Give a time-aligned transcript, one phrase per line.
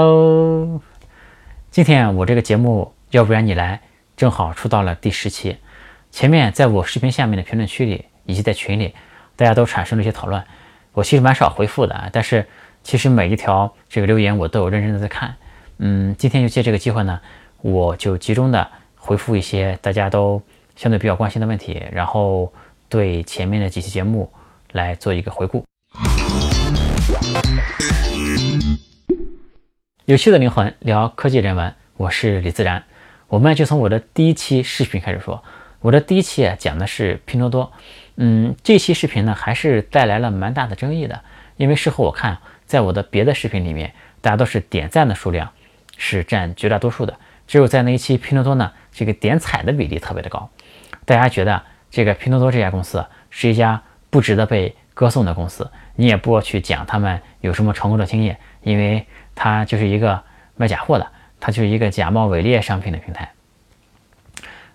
[0.00, 0.80] Hello，
[1.72, 3.80] 今天我这个节目要不然你来，
[4.16, 5.56] 正好出到了第十期。
[6.12, 8.94] 前面在我视频下面的评论区里以及在群里，
[9.34, 10.40] 大家都产生了一些讨论，
[10.92, 12.46] 我其实蛮少回复的，但是
[12.84, 15.34] 其实每一条这个留言我都有认真的在看。
[15.78, 17.20] 嗯，今天就借这个机会呢，
[17.60, 20.40] 我就集中的回复一些大家都
[20.76, 22.52] 相对比较关心的问题，然后
[22.88, 24.30] 对前面的几期节目
[24.70, 25.64] 来做一个回顾。
[30.08, 32.84] 有趣的灵魂聊科技人文，我是李自然。
[33.26, 35.44] 我们就从我的第一期视频开始说。
[35.80, 37.70] 我的第一期啊讲的是拼多多，
[38.16, 41.20] 嗯，这期视频呢还是带来了蛮大的争议的，
[41.58, 45.50] 因为事后我看，在我的别的视频里面，大家都是点赞的数量
[45.98, 50.48] 是占绝大多数的，只有在那一期拼多多呢，这个点彩的比例特别的高，
[51.04, 58.38] 大家觉得这个拼多多这家公司是一家不值得被歌颂的公司，你也不要去讲他们有什么成功的经验，
[58.68, 60.22] 因为它就是一个
[60.56, 61.06] 卖假货的，
[61.40, 63.32] 它就是一个假冒伪劣商品的平台。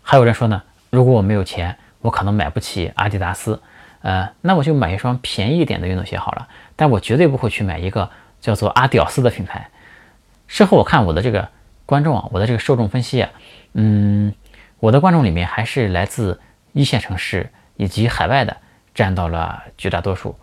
[0.02, 0.64] 还有人说呢。
[0.90, 3.60] 如果我没有钱，我可能买不起阿迪达斯，
[4.04, 6.48] 呃，那我就买一双便宜一点的运动鞋好了。
[6.76, 8.08] 但我绝对不会去买一个
[8.40, 9.72] 叫做阿屌丝的品牌。
[10.46, 11.50] 事后我看我的这个
[11.88, 13.30] 观众啊，我的这个受众分析啊，
[13.74, 14.32] 嗯，
[14.78, 16.40] 我的观众里面还是来自
[16.74, 18.56] 一线城市以及海外的
[18.94, 20.38] 占到了绝大多数。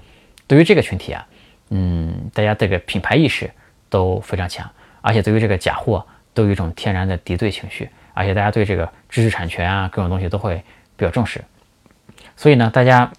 [0.48, 1.24] 对于这个群体啊，
[1.70, 3.50] 嗯，大家这个品牌意识
[3.88, 7.88] 都非常强，而且对于这个假货都有一种天然的敌对情绪。
[8.12, 10.62] 而且大家对这个知识产权啊，各种东西都会
[10.96, 11.42] 比较重视，
[12.36, 13.10] 所以呢，大家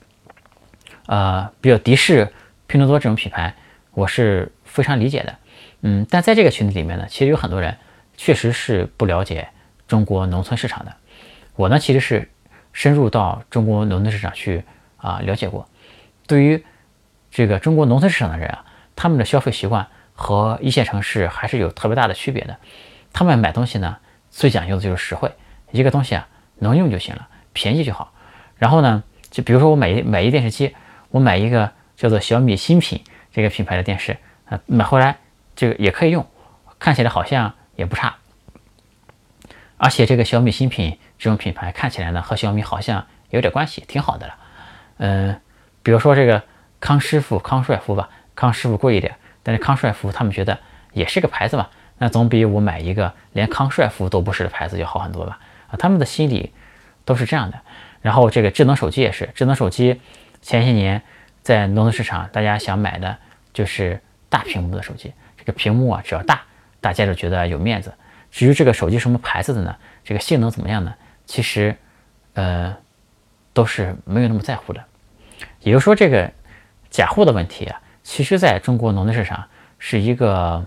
[1.08, 2.32] 呃比较敌视
[2.68, 3.56] 拼多多这种品牌，
[3.92, 5.36] 我是非常理解的。
[5.80, 7.76] 嗯，但在这个群体里面呢，其实有很多人
[8.18, 9.48] 确实是不了解
[9.88, 10.94] 中国农村市场的。
[11.56, 12.30] 我呢，其实是
[12.74, 14.62] 深入到中国农村市场去
[14.98, 15.68] 啊了解过。
[16.28, 16.64] 对于
[17.32, 18.66] 这个中国农村市场的人啊，
[18.96, 22.58] 他们的消费习惯和一线城市还是有特别大的区别的。
[23.12, 23.98] 他们买东西呢。
[24.34, 25.30] 最讲究的就是实惠，
[25.72, 26.26] 一个东西啊
[26.60, 28.14] 能用就行了，便宜就好。
[28.56, 30.74] 然后呢，就比如说我买一买一电视机，
[31.10, 33.04] 我买一个叫做小米新品
[33.34, 35.18] 这个品牌的电视啊，买回来
[35.54, 36.26] 这个也可以用，
[36.80, 38.16] 看起来好像也不差。
[39.76, 44.36] 而且这个小米新品这种品牌看起来呢和小米好像有点关系，挺好的了。
[45.00, 45.42] 嗯，
[45.84, 46.42] 比如说这个
[46.82, 50.60] 康师傅、康帅傅吧，康师傅贵一点，但是康帅傅他们觉得
[50.92, 51.70] 也是个牌子嘛。
[52.00, 55.40] 那总比我买一个连康帅傅都不是的牌子要好很多吧？
[55.70, 56.52] 啊，他们的心理
[57.06, 57.62] 都是这样的。
[58.02, 60.02] 然后这个智能手机也是，智能手机
[60.42, 61.02] 前些年
[61.44, 63.16] 在农村市场，大家想买的
[63.54, 65.14] 就是大屏幕的手机。
[65.38, 66.42] 这个屏幕啊，只要大，
[66.82, 67.94] 大家就觉得有面子。
[68.32, 69.76] 至于这个手机什么牌子的呢？
[70.04, 70.92] 这个性能怎么样呢？
[71.28, 71.76] 其实，
[72.34, 72.76] 呃，
[73.54, 74.84] 都是没有那么在乎的。
[75.60, 76.32] 也就是说，这个
[76.92, 79.46] 假货的问题啊，其实在中国农村市场
[79.80, 80.64] 是一个。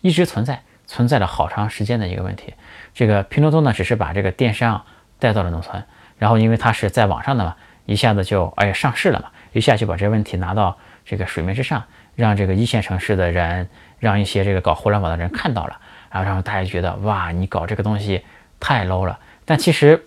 [0.00, 2.54] 一直存在，存在了好长时间的一个问题。
[2.94, 4.84] 这个拼多多呢，只是把这个电商
[5.18, 5.82] 带到了农村，
[6.18, 11.82] 然后因为它是在网上的嘛，一下子就哎呀上市了嘛，一下就把这个问题拿到这个水面之上，
[12.14, 13.68] 让这个一线城市的人，
[13.98, 18.22] 让一些这个搞互联网的人看到了，然后让大家觉得哇，你搞这个东西
[18.60, 19.18] 太 low 了。
[19.44, 20.06] 但其实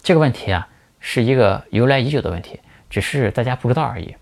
[0.00, 0.68] 这个问题啊，
[1.00, 2.60] 是一个由来已久的问题，
[2.90, 4.16] 只是大家不知道而已。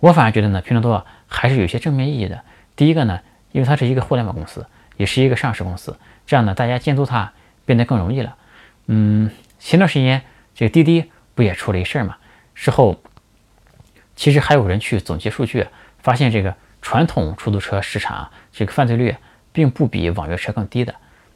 [0.00, 2.42] 我反而觉得呢，拼多多还是有些正面意义的。
[2.76, 3.20] 第一个呢，
[3.52, 5.96] 因为它是一个互联网公司，也是一个上市公司，
[6.26, 7.32] 这样呢，大家监督它
[7.64, 8.36] 变得更容易了。
[8.86, 10.22] 嗯，前段时间
[10.54, 12.16] 这个滴滴不也出了一事儿嘛？
[12.52, 13.00] 事后
[14.14, 15.66] 其实还有人去总结数据，
[16.00, 19.16] 发现这个传统出租车市场这个犯罪率
[19.52, 20.94] 并不比网约车更低的。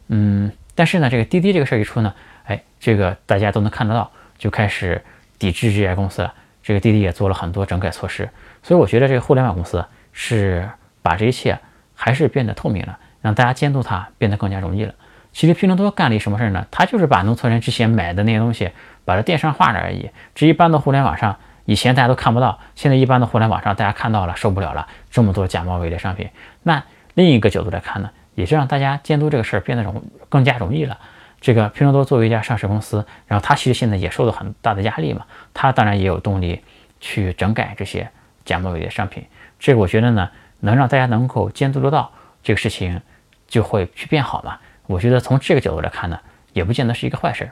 [0.09, 2.15] 嗯，但是呢，这个滴滴这个事儿一出呢，
[2.45, 5.03] 哎，这个大家都能看得到，就开始
[5.39, 6.33] 抵制这家公司了。
[6.63, 8.29] 这个滴滴也做了很多整改措施，
[8.63, 10.69] 所以我觉得这个互联网公司是。
[11.01, 11.59] 把这一切
[11.95, 14.93] 还是变得透明了，让大家监督它变得更加容易了。
[15.33, 16.67] 其实拼多多干了一什么事儿呢？
[16.71, 18.71] 他就是把农村人之前买的那些东西，
[19.07, 20.11] 把它电商化了而已。
[20.35, 21.35] 这一般的互联网上，
[21.65, 26.29] 以前大家都看不到，现在一般的互联网上大家看到了，受不了了，这么多假冒伪劣商品。
[26.65, 26.83] 那
[27.15, 30.99] 另一个角度来看呢，也是让大家监督这个事儿变得容更加容易了。
[31.41, 36.61] 这个拼多多作为一家上市公司，然后它其实现在也受到很大的压力嘛，它当然也有动力
[37.01, 38.09] 去整改这些
[38.45, 39.25] 假冒伪劣商品。
[39.59, 40.31] 这个我觉得呢。
[40.61, 42.11] 能让大家能够监督得到
[42.43, 43.01] 这个事情，
[43.47, 44.59] 就会去变好嘛？
[44.89, 46.19] 我觉得从这个角度来看呢，
[46.53, 47.51] 也不见得是一个坏事儿。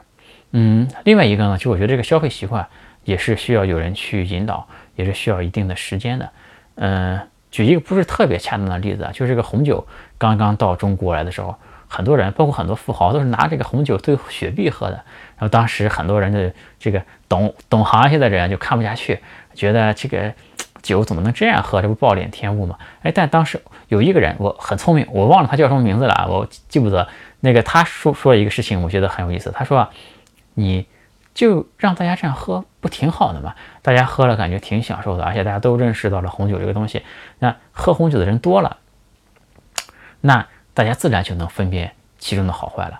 [0.51, 2.67] 嗯，另外一个呢，就我觉得这个消费习惯
[3.05, 4.67] 也是需要有人去引导，
[4.97, 6.29] 也是需要一定的时间的。
[6.75, 9.87] 嗯，举一个不是特别恰当的例子啊，就是这个红酒
[10.17, 11.55] 刚刚到中国来的时候，
[11.87, 14.95] 很多人，包括很多富豪，都是拿这个红酒兑雪碧喝的。
[15.37, 19.19] 然后当时很多人的这个懂懂行业的人就看不下去，
[19.53, 20.33] 觉得这个。
[20.83, 21.81] 酒怎么能这样喝？
[21.81, 22.77] 这不暴殄天物吗？
[23.01, 27.09] 哎，但当时有一个人，我很聪明，我忘了他叫什么名字了，我记不得。
[27.41, 29.51] 那个他说说了一个事情，我觉得很有意思。
[29.51, 29.89] 他说啊
[30.53, 30.87] ：“你
[31.33, 33.55] 就让大家这样喝，不挺好的吗？
[33.81, 37.01] 大家喝了感觉挺享受的，而且大家都认识到了红酒这个东西。
[37.39, 38.77] 那喝红酒的人多了，
[40.21, 42.99] 那大家自然就能分辨其中的好坏了。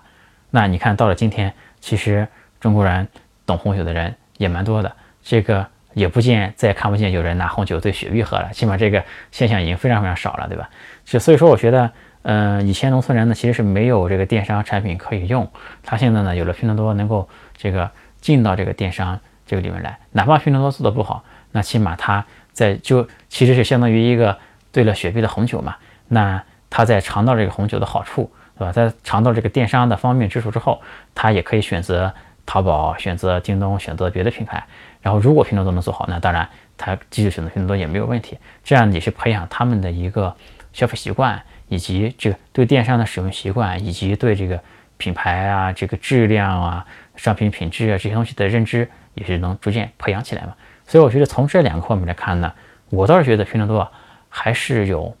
[0.50, 2.26] 那你看到了今天，其实
[2.58, 3.06] 中国人
[3.46, 4.92] 懂红酒的人也蛮多的，
[5.22, 5.64] 这个
[5.94, 10.68] 也不见再看不见有人拿红酒兑雪碧喝了，起码这个现象已经非常非常少了，对吧？
[11.04, 11.88] 就所以说，我觉得。”
[12.22, 15.50] 嗯，以前农村人呢其实是没有这个电商产品可以用，
[15.84, 17.26] 他现在呢有了拼多多，能够
[17.56, 17.90] 这个
[18.20, 24.36] 进到这个电商这个里面来，哪怕拼多多做的不好，那起码他在就其实是相当于一个
[24.72, 25.76] 兑了雪碧的红酒嘛，
[26.08, 28.72] 那他在尝到这个红酒的好处，对吧？
[28.72, 30.80] 在尝到这个电商的方便之处之后，
[31.14, 32.12] 他也可以选择
[32.46, 34.62] 淘宝、选择京东、选择别的品牌。
[35.02, 38.38] 然后如果拼多多能做好，那当然他继续选择拼多多也没有问题。
[38.62, 40.34] 这样也是培养他们的一个
[40.72, 41.42] 消费习惯。
[41.70, 44.58] 以及这个对电商的使用习惯，以及对这个
[44.96, 50.54] 品牌啊、这个质量啊、商品品质啊这些东西的认知，也是能逐渐培养起来嘛。
[50.86, 52.50] 所以我觉得从这两个方面来看呢，
[52.88, 53.86] 我倒是觉得拼多多
[54.30, 55.14] 还是有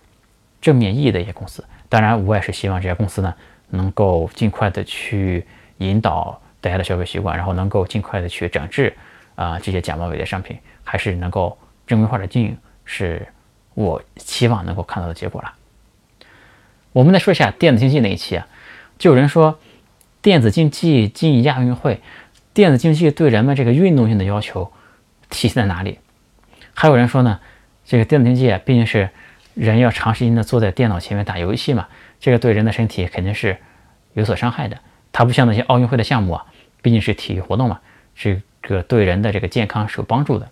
[0.60, 1.64] 正面意义的一些公司。
[1.88, 3.34] 当然，我也是希望这些公司呢
[3.70, 5.46] 能够尽快的去
[5.78, 8.94] 引导大家的消费习惯，然后能够尽快的去整治
[9.34, 11.56] 啊这些假冒伪劣商品，还是能够
[11.86, 13.26] 正规化的经营，是
[13.74, 15.52] 我期望能够看到的结果了。
[16.92, 18.46] 我们再说一下电子竞技那一期啊，
[18.98, 19.58] 就有人说
[20.20, 22.00] 电子竞技进亚运会，
[22.52, 24.72] 电子竞技对人们这个运动性的要求
[25.30, 26.00] 体现在哪里？
[26.74, 27.38] 还有人说呢，
[27.84, 29.10] 这个电子竞技毕竟是
[29.58, 31.88] 人要长时间的坐在电脑前面打游戏嘛，
[32.20, 33.56] 这个对人的身体肯定是
[34.14, 34.78] 有所伤害的。
[35.10, 36.46] 它不像那些奥运会的项目啊，
[36.80, 37.80] 毕竟是体育活动嘛，
[38.14, 40.48] 这个对人的这个健康是有帮助的。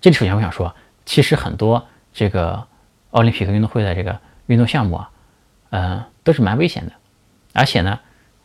[0.00, 0.74] 这里首先我想说，
[1.04, 2.66] 其实很多这个
[3.10, 4.18] 奥林匹克运动会的这个。
[4.46, 5.10] 运动项目啊，
[5.70, 6.92] 嗯，都是蛮危险的，
[7.52, 8.00] 而且呢，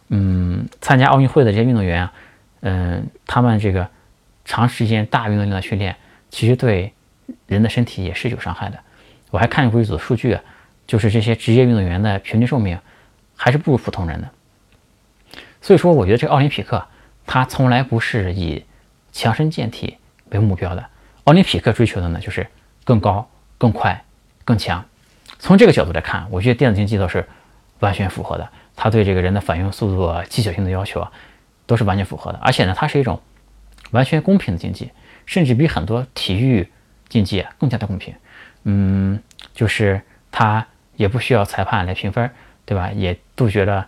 [0.09, 2.13] 嗯，参加奥运会的这些运动员啊，
[2.59, 3.89] 嗯，他们这个
[4.43, 5.95] 长时间大运动量的训练，
[6.29, 6.93] 其实对
[7.47, 8.77] 人的身体也是有伤害的。
[9.31, 10.41] 我还看过一组数据啊，
[10.87, 12.79] 就是这些职业运动员的平均寿命
[13.35, 14.29] 还是不如普通人的。
[15.61, 16.85] 所以说，我觉得这个奥林匹克
[17.25, 18.63] 它从来不是以
[19.11, 19.97] 强身健体
[20.29, 20.85] 为目标的，
[21.23, 22.45] 奥林匹克追求的呢就是
[22.83, 23.27] 更高、
[23.57, 24.03] 更快、
[24.43, 24.85] 更强。
[25.39, 27.27] 从这个角度来看，我觉得电子竞技都是
[27.79, 28.47] 完全符合的。
[28.75, 31.11] 它对这个人的反应速度啊、技巧性的要求啊，
[31.65, 32.39] 都是完全符合的。
[32.43, 33.21] 而且呢，它是一种
[33.91, 34.91] 完全公平的竞技，
[35.25, 36.69] 甚至比很多体育
[37.09, 38.13] 竞技更加的公平。
[38.65, 39.19] 嗯，
[39.53, 39.99] 就是
[40.31, 40.65] 它
[40.95, 42.29] 也不需要裁判来评分，
[42.65, 42.91] 对吧？
[42.91, 43.87] 也杜绝了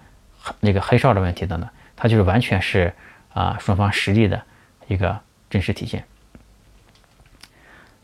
[0.62, 1.70] 那个黑哨的问题等等。
[1.96, 2.94] 它就是完全是
[3.34, 4.42] 啊双方实力的
[4.88, 5.20] 一个
[5.50, 6.06] 真实体现。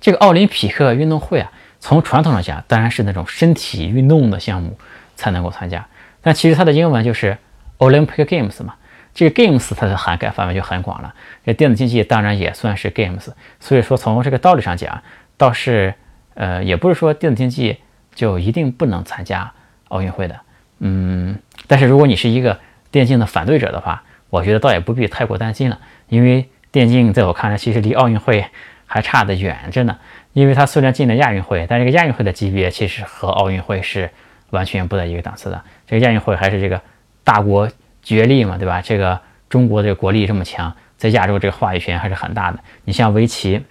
[0.01, 1.51] 这个奥林匹克运动会啊。
[1.85, 4.79] 从传统上讲，当然是那种身体运动的项目
[5.17, 5.85] 才能够参加。
[6.21, 7.37] 但其实它的英文就是
[7.77, 8.75] Olympic Games 嘛，
[9.13, 11.13] 这个 Games 它的涵盖范围就很广了。
[11.45, 15.03] 这电子竞技当然也算是 Games，所以说从这个道理上讲，
[15.35, 15.93] 倒是
[16.33, 17.77] 呃也不是说电子竞技
[18.15, 19.51] 就一定不能参加
[19.89, 20.39] 奥运会的。
[20.79, 21.37] 嗯，
[21.67, 22.59] 但是如果你是一个
[22.91, 28.45] 电竞的反对者的话，我觉得倒也不必太过担心了，因为电竞在我看来其实离奥运会
[28.85, 29.97] 还差得远着呢。
[30.33, 34.09] 因为它虽然进了亚运会，但这个亚运会的级别其实和奥运会是
[34.49, 35.61] 完全不在一个档次的。
[35.85, 36.81] 这个亚运会还是这个
[37.23, 37.69] 大国
[38.01, 38.81] 角力嘛，对吧？
[38.81, 42.59] 这个中国这个国力这么强，在亚洲这个话语权还是很大的。
[42.83, 43.63] 你像围棋，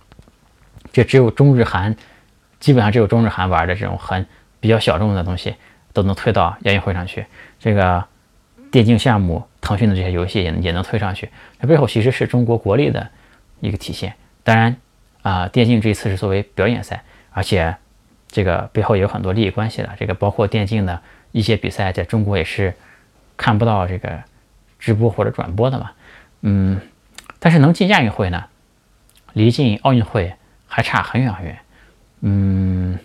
[0.92, 1.96] 这只有中日韩，
[2.62, 4.24] 基本上只有中日韩玩的这种很
[4.60, 5.56] 比较小众的东西，
[5.92, 7.26] 都能推到亚运会上去。
[7.58, 8.02] 这个
[8.70, 11.28] 电竞项目，腾讯的这些游戏也也能推上去。
[11.60, 13.10] 这背后其实是中国国力的
[13.60, 14.14] 一个体现。
[14.42, 14.74] 当然。
[15.22, 17.00] 啊，电竞这一次是作为表演赛，
[17.30, 17.76] 而且
[18.26, 19.88] 这个背后也有很多利益关系的。
[19.96, 21.00] 这个包括电竞的
[21.30, 22.74] 一些比赛，在中国也是
[23.36, 24.20] 看不到这个
[24.80, 25.92] 直播或者转播的嘛。
[26.40, 26.80] 嗯，
[27.38, 28.46] 但是能进亚运会呢，
[29.32, 30.34] 离进奥运会
[30.66, 31.56] 还差很远很远。
[32.22, 32.98] 嗯，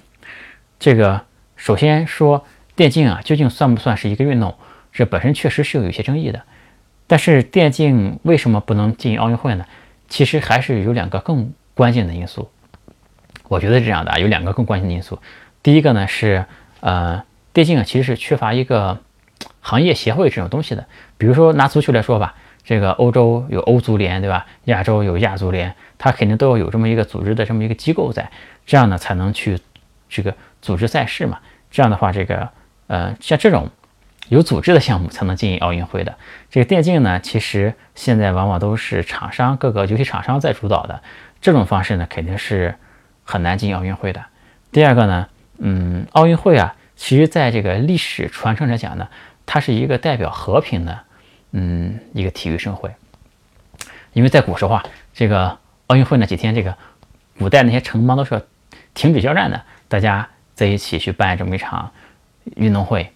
[0.79, 1.21] 这个
[1.57, 2.45] 首先说
[2.75, 4.55] 电竞啊，究竟算不算是一个运动？
[4.93, 6.43] 这本身确实是有一些争议的。
[7.05, 9.65] 但是电竞为什么不能进奥运会呢？
[10.07, 11.53] 其实还是有两个更。
[11.77, 12.49] 关键的因素，
[13.47, 15.19] 我觉得是这样的啊，有两个更关键的因素。
[15.61, 16.43] 第一个呢是，
[16.79, 18.97] 呃，电竞啊其实是缺乏一个
[19.61, 20.87] 行业协会这种东西的。
[21.19, 22.33] 比如说拿足球来说吧，
[22.67, 24.45] 这个欧洲有欧足联，对吧？
[24.65, 28.29] 亚洲有亚足联，它肯定都要有这么一个组织的这么一个机构在，
[28.65, 29.57] 这样呢才能去
[30.09, 31.39] 这个组织赛事嘛。
[31.71, 32.49] 这样的话，这个
[32.87, 33.69] 呃像这种
[34.27, 36.13] 有组织的项目才能进奥运会的。
[36.49, 41.01] 这个电竞呢，其实现在往往都是厂商各个游戏厂商在主导的。
[41.39, 42.75] 这种方式呢，肯定是
[43.23, 44.25] 很难进奥运会的。
[44.73, 45.27] 第二个呢，
[45.59, 49.07] 嗯，奥运会啊，其实在这个历史传承来讲呢，
[49.45, 50.99] 它是一个代表和平的，
[51.59, 52.91] 嗯，一个体育盛会。
[54.13, 56.75] 因为在古时候啊，这个奥运会那几天，这个
[57.39, 58.41] 古代那些城邦都是要
[58.93, 61.91] 停止交战的，大家在一起去办这么一场
[62.55, 63.11] 运动会，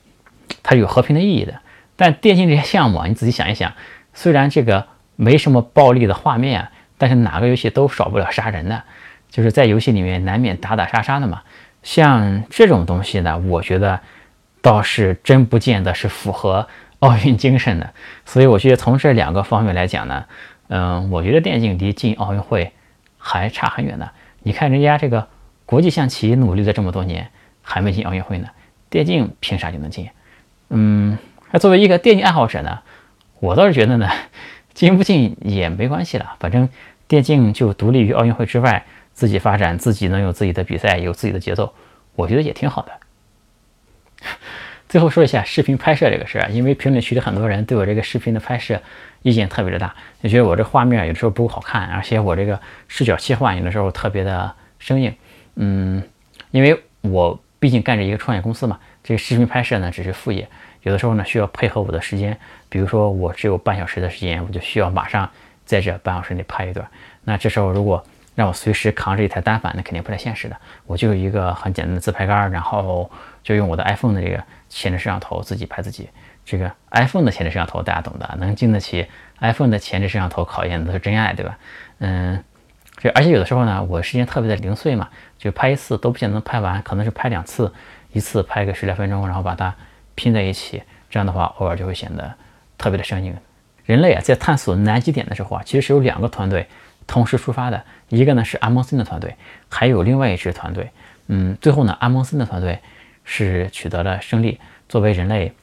[0.63, 1.59] 它有和平的意义的。
[1.95, 3.71] 但电竞这些项目啊，你仔细想一想，
[4.15, 8.83] 虽然这个没什么暴力的画面，但是哪个游戏都少不了杀人的，
[9.29, 11.43] 就是在游戏里面难免打打杀杀的嘛。
[11.83, 13.99] 像这种东西呢，我觉得
[14.63, 16.67] 倒是真不见得是符合
[17.01, 17.93] 奥运精神的。
[18.25, 20.25] 所以我觉得从这两个方面来讲呢，
[20.69, 22.71] 嗯，我觉得电竞离进奥运会
[23.19, 24.09] 还差很远呢。
[24.41, 25.27] 你看人家这个
[25.67, 27.29] 国际象棋努力了这么多年，
[27.61, 28.47] 还没进奥运会呢，
[28.89, 30.09] 电竞凭啥就能进？
[30.69, 31.17] 嗯，
[31.51, 32.79] 那作为一个电竞爱好者呢，
[33.39, 34.09] 我倒是觉得呢，
[34.73, 36.67] 进不进也没关系了，反正
[37.07, 38.85] 电竞就独立于奥运会之外。
[39.13, 41.73] 自己发展，自己能有自己的比赛，有自己的节奏，
[42.15, 42.91] 我觉得也挺好的。
[44.91, 48.77] 最后说一下视频拍摄这个事儿，因为评论区里很多人对我这个视频的拍摄
[49.21, 55.15] 意见特别的大，就觉得我这画面有的时候不够好看，而且我这个视角切换有的时候特别的生硬。
[55.55, 56.03] 嗯，
[56.49, 60.45] 因为我毕竟干着一个创业公司嘛，这个视频拍摄呢只是副业，
[60.81, 65.29] 有的时候呢需要配合我的时间，比如说我只有半小时的时间，我就需要马上
[65.63, 66.85] 在这半小时内拍一段。
[67.23, 68.05] 那这时候如果
[68.41, 70.57] 让我随时扛着一台单反，那肯定不太现实的。
[70.87, 73.07] 我就有一个很简单的自拍杆，然后
[73.43, 76.09] 就用我的 iPhone 的这个前置摄像头自己拍自己。
[76.43, 79.05] 这个 iPhone 的前置摄像头大家懂的，能经得起
[79.41, 81.55] iPhone 的前置摄像头考验的都是真爱，对吧？
[81.99, 82.43] 嗯，
[82.97, 87.71] 这而且有的时候呢，我时间特别的零碎嘛，就拍一次都不见得能拍完，可能是拍两次，
[88.11, 89.75] 一次拍个十来分钟，然后把它
[90.15, 90.81] 拼在一起，
[91.11, 92.33] 这样的话偶尔就会显得
[92.75, 93.37] 特别的生硬。
[93.85, 96.67] 人类啊，在探索南极点的时候啊，其实是有两个团队。
[97.07, 99.35] 同时出发的一个呢是阿蒙森的团队，
[99.69, 100.89] 还有另外一支团队。
[101.27, 102.77] 嗯，最后呢，阿蒙森的团队
[103.23, 105.53] 是取得了胜利，作为人类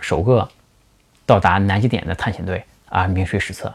[0.00, 0.48] 首个
[1.24, 3.72] 到达南极点的探险队啊，名垂史册。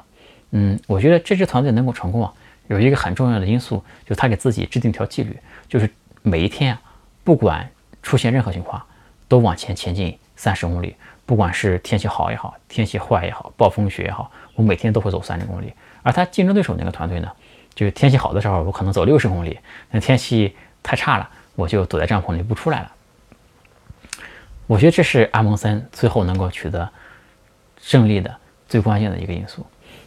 [0.51, 2.33] 嗯，我觉得这支团队能够成功啊，
[2.67, 5.37] 有一个很重要的因素，就是他给自己制定条纪律，
[5.69, 5.89] 就是
[6.21, 6.77] 每一天，
[7.23, 7.69] 不管
[8.03, 8.83] 出现任何情况，
[9.27, 10.95] 都往前前进三十公里，
[11.25, 15.71] 不管是天气好也好，天气坏也好，暴风雪也好，我每天都会走三十公里。
[16.01, 17.31] 而他竞争对手那个团队呢，
[17.75, 19.53] 就是天气好的时候，我可能走六十公里；
[19.91, 22.91] 那天气太差了，我就躲在帐篷里不出来了。
[24.67, 26.89] 我觉得这是阿蒙森最后能够取得
[27.81, 28.35] 胜利的
[28.67, 29.65] 最关键的一个因素。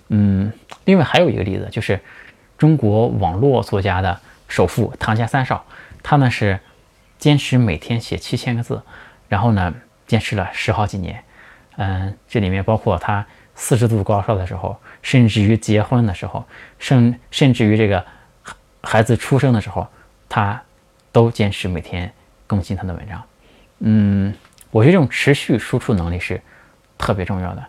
[0.08, 0.52] 嗯，
[0.84, 1.98] 另外还有一个例子，就是
[2.58, 5.64] 中国网络作家的首富唐家三少，
[6.02, 6.60] 他呢是
[7.18, 8.82] 坚持每天写七千个字，
[9.28, 9.74] 然后呢
[10.06, 11.24] 坚持了十好几年。
[11.76, 13.26] 嗯，这里面包括他。
[13.54, 16.44] 四十度高烧的时候，甚至于结婚的时候，
[16.78, 18.04] 甚甚至于这个
[18.82, 19.86] 孩子出生的时候，
[20.28, 20.60] 他
[21.12, 22.12] 都坚持每天
[22.46, 23.22] 更新他的文章。
[23.80, 24.34] 嗯，
[24.70, 26.40] 我觉得这种持续输出能力是
[26.96, 27.64] 特别重要的。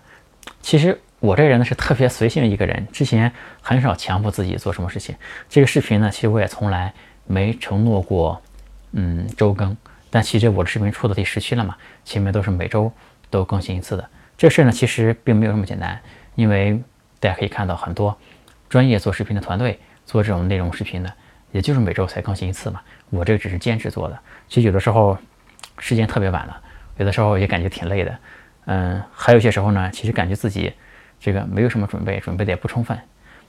[0.62, 5.16] 其实我这个人呢是特别随性一个人，之前很少强迫自己做什么事情。
[5.50, 6.94] 这个视频呢，其实我也从来
[7.26, 8.42] 没承诺过，
[8.92, 9.76] 嗯，周更。
[10.10, 11.76] 但其实我的视频出到第十期了嘛，
[12.06, 12.92] 前面都是每周
[13.30, 14.10] 都更新一次的。
[14.38, 16.00] 这事呢，其实并没有那么简单，
[16.36, 16.82] 因为
[17.20, 18.18] 大家可以看到很多
[18.70, 21.14] 专业做视频的团队做这种内容视频的，
[21.52, 22.82] 也就是每周才更新一次嘛。
[23.10, 25.18] 我这个只是兼职做的，其实有的时候
[25.78, 26.60] 时间特别晚了，
[26.98, 28.18] 有的时候也感觉挺累的。
[28.66, 30.74] 嗯，还有些时候呢，其实感觉自己
[31.20, 32.98] 这个没有什么准备，准备的也不充分。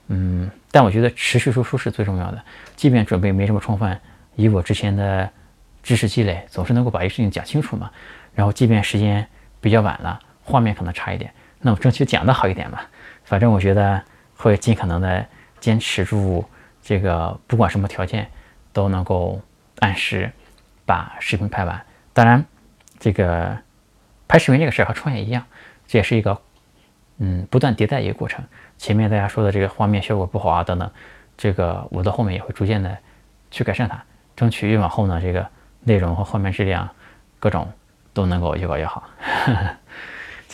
[0.08, 2.42] 嗯，但我觉得持续输出是最重要的，
[2.76, 3.98] 即便准备没什么充分，
[4.36, 5.28] 以我之前的
[5.82, 7.90] 知识积累，总是能够把一个事情讲清楚嘛。
[8.34, 9.26] 然后，即便时间
[9.60, 10.20] 比较晚了。
[10.44, 12.88] 画面可能差一点，那我争取讲的好一点吧。
[13.24, 14.00] 反正我觉得
[14.36, 15.26] 会尽可能的
[15.58, 16.44] 坚持住
[16.82, 18.30] 这个，不管什么条件
[18.72, 19.40] 都能够
[19.78, 20.30] 按时
[20.84, 21.82] 把视频拍完。
[22.12, 22.44] 当然，
[22.98, 23.56] 这个
[24.28, 25.42] 拍视频这个事儿和创业一样，
[25.86, 26.38] 这也是一个
[27.16, 28.44] 嗯不断迭代一个过程。
[28.76, 30.90] 前面大家说的这个画面效果不好啊等等，
[31.38, 32.96] 这个我到后面也会逐渐的
[33.50, 34.04] 去改善它，
[34.36, 35.48] 争取越往后呢，这个
[35.80, 36.86] 内容和画面质量
[37.40, 37.72] 各种
[38.12, 39.02] 都能够越搞越好。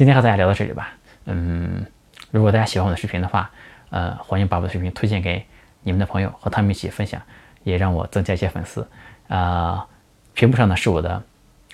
[0.00, 0.94] 今天和大家聊到这里吧。
[1.26, 1.84] 嗯，
[2.30, 3.50] 如果大家喜欢我的视频的话，
[3.90, 5.44] 呃，欢迎把我的视频推荐给
[5.82, 7.20] 你们的朋友，和他们一起分享，
[7.64, 8.88] 也让我增加一些粉丝。
[9.28, 9.86] 啊，
[10.32, 11.22] 屏幕上呢是我的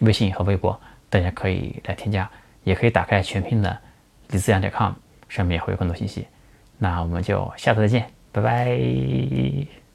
[0.01, 0.77] 微信和微博，
[1.09, 2.29] 大家可以来添加，
[2.65, 3.79] 也可以打开全拼的
[4.31, 4.91] 李自然点 com，
[5.29, 6.27] 上面也会有更多信息。
[6.79, 9.86] 那我们就下次再见，拜拜。